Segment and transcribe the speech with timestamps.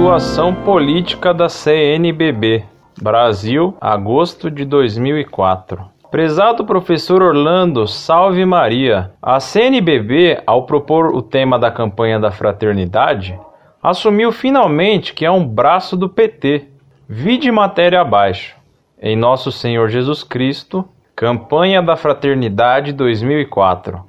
[0.00, 2.64] Atuação política da CNBB.
[3.02, 5.84] Brasil, agosto de 2004.
[6.10, 9.12] Prezado professor Orlando, salve Maria.
[9.20, 13.38] A CNBB, ao propor o tema da campanha da fraternidade,
[13.82, 16.68] assumiu finalmente que é um braço do PT.
[17.06, 18.56] Vide matéria abaixo.
[19.00, 24.02] Em Nosso Senhor Jesus Cristo, Campanha da Fraternidade 2004.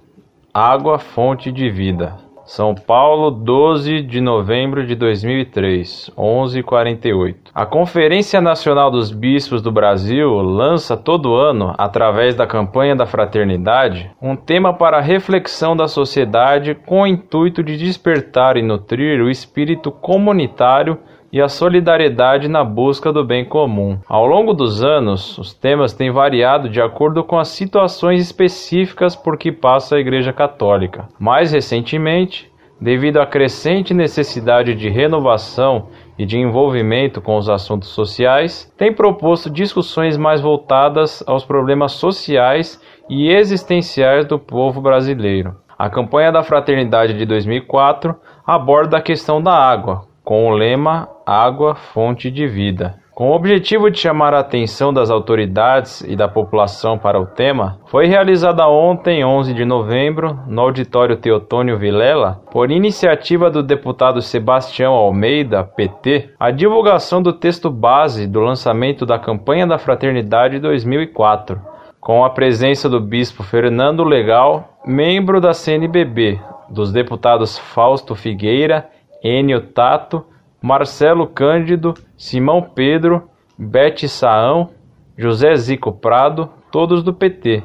[0.53, 2.20] Água, fonte de vida.
[2.45, 7.52] São Paulo, 12 de novembro de 2003, 11:48.
[7.54, 14.12] A Conferência Nacional dos Bispos do Brasil lança todo ano, através da campanha da fraternidade,
[14.22, 19.30] um tema para a reflexão da sociedade com o intuito de despertar e nutrir o
[19.30, 20.98] espírito comunitário
[21.31, 23.98] e a solidariedade na busca do bem comum.
[24.08, 29.38] Ao longo dos anos, os temas têm variado de acordo com as situações específicas por
[29.38, 31.08] que passa a Igreja Católica.
[31.17, 38.72] Mais recentemente, devido à crescente necessidade de renovação e de envolvimento com os assuntos sociais,
[38.77, 45.55] tem proposto discussões mais voltadas aos problemas sociais e existenciais do povo brasileiro.
[45.77, 51.75] A campanha da Fraternidade de 2004 aborda a questão da água, com o lema Água,
[51.75, 52.95] fonte de vida.
[53.13, 57.81] Com o objetivo de chamar a atenção das autoridades e da população para o tema,
[57.87, 64.93] foi realizada ontem, 11 de novembro, no auditório Teotônio Vilela, por iniciativa do deputado Sebastião
[64.93, 71.59] Almeida, PT, a divulgação do texto base do lançamento da campanha da Fraternidade 2004,
[71.99, 78.87] com a presença do bispo Fernando Legal, membro da CNBB, dos deputados Fausto Figueira
[79.23, 80.25] Enio Tato,
[80.61, 84.69] Marcelo Cândido, Simão Pedro, Bete Saão,
[85.17, 87.64] José Zico Prado, todos do PT,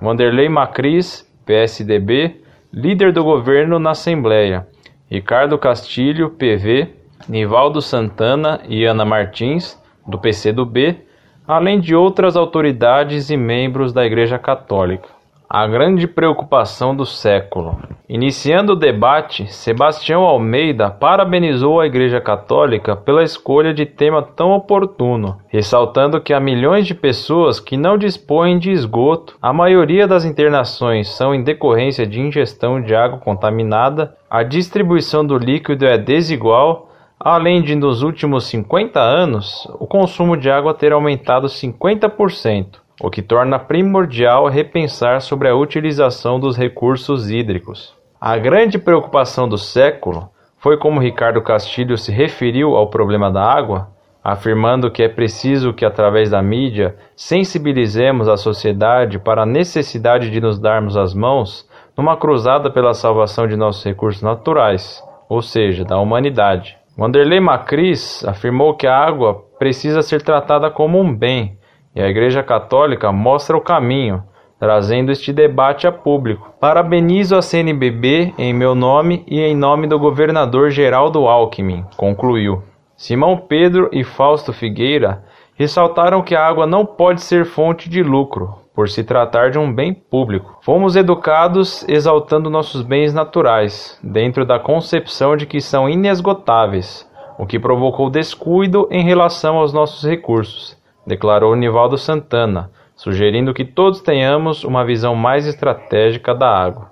[0.00, 2.40] Vanderlei Macris, PSDB,
[2.72, 4.66] líder do governo na Assembleia,
[5.10, 6.94] Ricardo Castilho, PV,
[7.28, 11.02] Nivaldo Santana e Ana Martins, do PCdoB,
[11.46, 15.08] além de outras autoridades e membros da Igreja Católica.
[15.56, 17.78] A grande preocupação do século.
[18.08, 25.38] Iniciando o debate, Sebastião Almeida parabenizou a Igreja Católica pela escolha de tema tão oportuno,
[25.46, 31.08] ressaltando que há milhões de pessoas que não dispõem de esgoto, a maioria das internações
[31.10, 37.62] são em decorrência de ingestão de água contaminada, a distribuição do líquido é desigual, além
[37.62, 43.58] de nos últimos 50 anos o consumo de água ter aumentado 50% o que torna
[43.58, 47.94] primordial repensar sobre a utilização dos recursos hídricos.
[48.20, 50.28] A grande preocupação do século
[50.58, 53.88] foi como Ricardo Castilho se referiu ao problema da água,
[54.22, 60.40] afirmando que é preciso que, através da mídia, sensibilizemos a sociedade para a necessidade de
[60.40, 65.98] nos darmos as mãos numa cruzada pela salvação de nossos recursos naturais, ou seja, da
[65.98, 66.78] humanidade.
[66.98, 71.58] Wanderlei Macris afirmou que a água precisa ser tratada como um bem
[71.94, 74.22] e a Igreja Católica mostra o caminho,
[74.58, 76.52] trazendo este debate a público.
[76.58, 82.62] Parabenizo a CNBB em meu nome e em nome do governador Geraldo Alckmin, concluiu.
[82.96, 85.22] Simão Pedro e Fausto Figueira
[85.56, 89.72] ressaltaram que a água não pode ser fonte de lucro, por se tratar de um
[89.72, 90.58] bem público.
[90.62, 97.58] Fomos educados exaltando nossos bens naturais, dentro da concepção de que são inesgotáveis, o que
[97.58, 104.84] provocou descuido em relação aos nossos recursos declarou Nivaldo Santana, sugerindo que todos tenhamos uma
[104.84, 106.90] visão mais estratégica da água.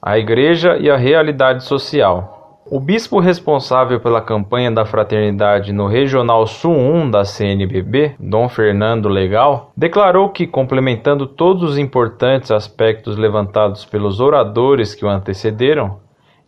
[0.00, 2.42] A Igreja e a realidade social.
[2.64, 9.08] O bispo responsável pela campanha da fraternidade no Regional Sul 1 da CNBB, Dom Fernando
[9.08, 15.98] Legal, declarou que, complementando todos os importantes aspectos levantados pelos oradores que o antecederam,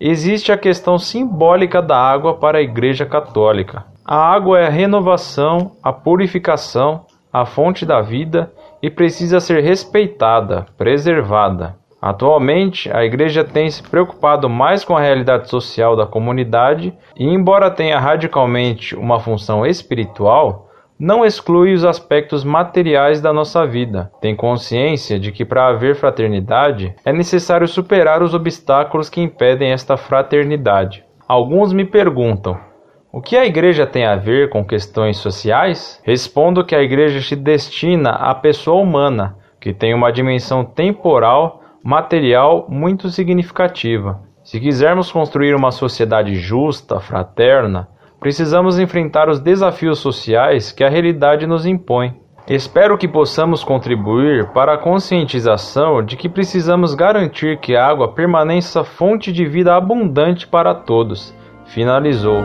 [0.01, 3.85] existe a questão simbólica da água para a Igreja Católica.
[4.07, 10.67] A água é a renovação, a purificação, a fonte da vida e precisa ser respeitada,
[10.77, 11.77] preservada.
[12.03, 17.71] Atualmente, a Igreja tem se preocupado mais com a realidade social da comunidade e, embora
[17.71, 20.69] tenha radicalmente uma função espiritual,
[20.99, 24.13] não exclui os aspectos materiais da nossa vida.
[24.21, 29.97] Tem consciência de que para haver fraternidade é necessário superar os obstáculos que impedem esta
[29.97, 31.03] fraternidade.
[31.27, 32.59] Alguns me perguntam:
[33.17, 36.03] o que a igreja tem a ver com questões sociais?
[36.03, 42.67] Respondo que a igreja se destina à pessoa humana, que tem uma dimensão temporal, material
[42.69, 44.21] muito significativa.
[44.43, 47.87] Se quisermos construir uma sociedade justa, fraterna,
[48.19, 52.17] precisamos enfrentar os desafios sociais que a realidade nos impõe.
[52.49, 58.83] Espero que possamos contribuir para a conscientização de que precisamos garantir que a água permaneça
[58.83, 61.33] fonte de vida abundante para todos.
[61.67, 62.43] Finalizou.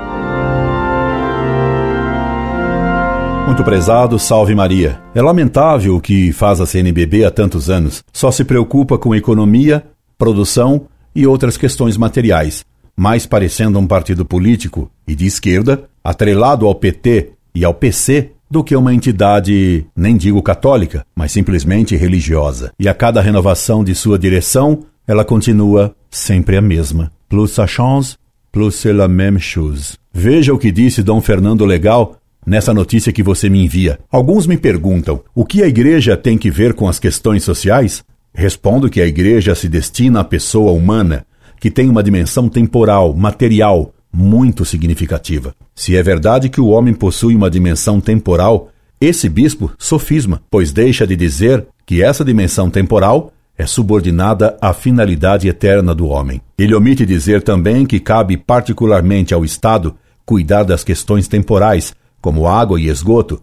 [3.50, 5.02] Muito prezado, salve Maria.
[5.16, 8.04] É lamentável o que faz a CNBB há tantos anos.
[8.14, 9.84] Só se preocupa com economia,
[10.20, 10.86] produção
[11.16, 12.64] e outras questões materiais,
[12.96, 18.64] mais parecendo um partido político e de esquerda, atrelado ao PT e ao PC, do
[18.64, 22.72] que uma entidade, nem digo católica, mas simplesmente religiosa.
[22.78, 27.12] E a cada renovação de sua direção, ela continua sempre a mesma.
[27.28, 28.16] Plus ça change,
[28.52, 29.98] plus c'est la même chose.
[30.14, 32.19] Veja o que disse Dom Fernando Legal
[32.50, 34.00] nessa notícia que você me envia.
[34.12, 38.04] Alguns me perguntam: o que a igreja tem que ver com as questões sociais?
[38.34, 41.26] Respondo que a igreja se destina à pessoa humana,
[41.60, 45.54] que tem uma dimensão temporal, material, muito significativa.
[45.76, 48.70] Se é verdade que o homem possui uma dimensão temporal,
[49.00, 55.48] esse bispo sofisma, pois deixa de dizer que essa dimensão temporal é subordinada à finalidade
[55.48, 56.42] eterna do homem.
[56.58, 62.80] Ele omite dizer também que cabe particularmente ao Estado cuidar das questões temporais, como água
[62.80, 63.42] e esgoto,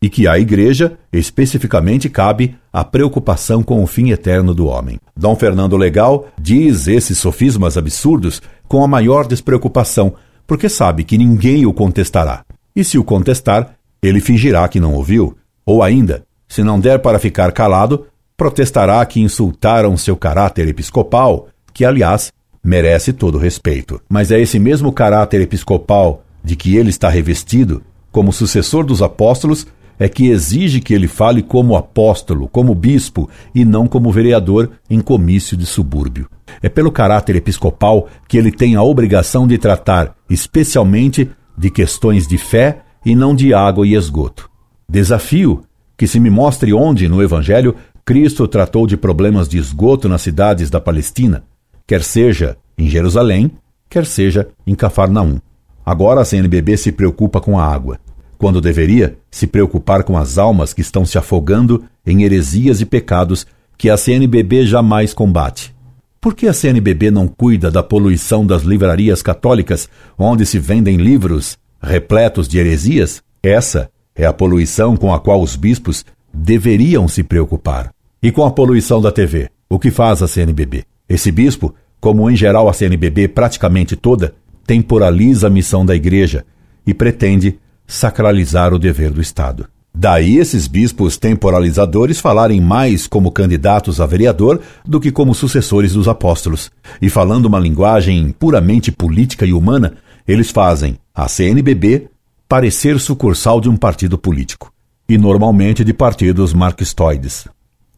[0.00, 4.98] e que à Igreja, especificamente, cabe a preocupação com o fim eterno do homem.
[5.16, 10.14] Dom Fernando Legal diz esses sofismas absurdos com a maior despreocupação,
[10.46, 12.44] porque sabe que ninguém o contestará.
[12.74, 17.18] E se o contestar, ele fingirá que não ouviu, ou ainda, se não der para
[17.18, 18.06] ficar calado,
[18.36, 22.32] protestará que insultaram seu caráter episcopal, que, aliás,
[22.62, 24.00] merece todo respeito.
[24.08, 27.82] Mas é esse mesmo caráter episcopal de que ele está revestido
[28.16, 29.66] como sucessor dos apóstolos,
[29.98, 35.02] é que exige que ele fale como apóstolo, como bispo e não como vereador em
[35.02, 36.26] comício de subúrbio.
[36.62, 42.38] É pelo caráter episcopal que ele tem a obrigação de tratar especialmente de questões de
[42.38, 44.48] fé e não de água e esgoto.
[44.88, 45.60] Desafio
[45.94, 50.70] que se me mostre onde no Evangelho Cristo tratou de problemas de esgoto nas cidades
[50.70, 51.44] da Palestina,
[51.86, 53.50] quer seja em Jerusalém,
[53.90, 55.38] quer seja em Cafarnaum.
[55.84, 58.00] Agora a CNBB se preocupa com a água
[58.38, 63.46] quando deveria se preocupar com as almas que estão se afogando em heresias e pecados
[63.76, 65.74] que a CNBB jamais combate.
[66.20, 69.88] Por que a CNBB não cuida da poluição das livrarias católicas,
[70.18, 73.22] onde se vendem livros repletos de heresias?
[73.42, 77.92] Essa é a poluição com a qual os bispos deveriam se preocupar.
[78.22, 79.48] E com a poluição da TV?
[79.68, 80.84] O que faz a CNBB?
[81.08, 84.34] Esse bispo, como em geral a CNBB praticamente toda,
[84.66, 86.44] temporaliza a missão da igreja
[86.86, 89.68] e pretende sacralizar o dever do Estado.
[89.98, 96.06] Daí esses bispos temporalizadores falarem mais como candidatos a vereador do que como sucessores dos
[96.06, 96.70] apóstolos.
[97.00, 99.94] E falando uma linguagem puramente política e humana,
[100.28, 102.10] eles fazem a CNBB
[102.46, 104.70] parecer sucursal de um partido político,
[105.08, 107.48] e normalmente de partidos marxistoides.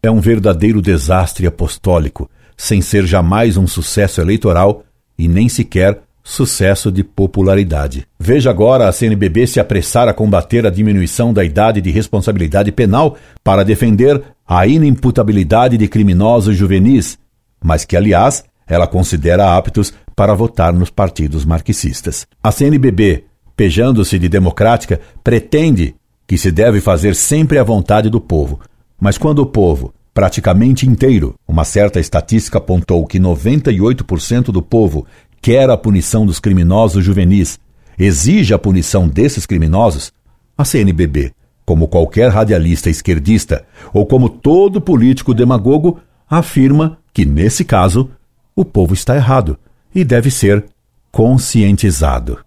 [0.01, 4.85] É um verdadeiro desastre apostólico, sem ser jamais um sucesso eleitoral
[5.19, 8.07] e nem sequer sucesso de popularidade.
[8.21, 13.17] Veja agora a CNBB se apressar a combater a diminuição da idade de responsabilidade penal
[13.43, 17.19] para defender a inimputabilidade de criminosos juvenis,
[17.65, 22.27] mas que, aliás, ela considera aptos para votar nos partidos marxistas.
[22.43, 23.25] A CNBB,
[23.57, 25.95] pejando-se de democrática, pretende
[26.27, 28.61] que se deve fazer sempre a vontade do povo,
[29.01, 35.07] mas quando o povo, praticamente inteiro, uma certa estatística apontou que 98% do povo
[35.41, 37.59] quer a punição dos criminosos juvenis,
[37.99, 40.13] exige a punição desses criminosos,
[40.57, 41.33] a CNBB,
[41.65, 48.11] como qualquer radialista esquerdista ou como todo político demagogo, afirma que, nesse caso,
[48.55, 49.59] o povo está errado
[49.95, 50.65] e deve ser
[51.11, 52.39] conscientizado.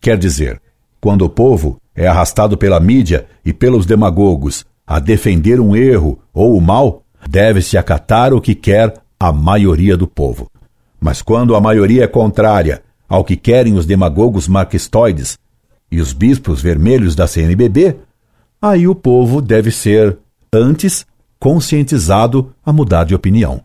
[0.00, 0.60] Quer dizer,
[1.00, 6.56] quando o povo é arrastado pela mídia e pelos demagogos a defender um erro ou
[6.56, 10.50] o mal, deve-se acatar o que quer a maioria do povo.
[11.04, 15.38] Mas quando a maioria é contrária ao que querem os demagogos marxistoides
[15.92, 17.98] e os bispos vermelhos da CNBB,
[18.60, 20.16] aí o povo deve ser,
[20.50, 21.04] antes,
[21.38, 23.60] conscientizado a mudar de opinião.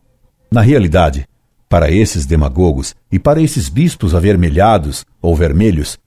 [0.52, 1.26] Na realidade,
[1.70, 5.98] para esses demagogos e para esses bispos avermelhados ou vermelhos,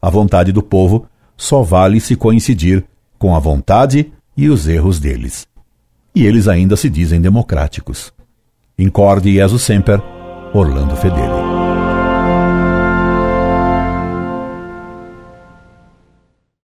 [0.00, 1.06] a vontade do povo
[1.38, 2.84] só vale se coincidir
[3.18, 5.48] com a vontade e os erros deles.
[6.14, 8.12] E eles ainda se dizem democráticos.
[8.78, 10.02] Incorde Jesus Semper,
[10.54, 11.61] Orlando Fedeli.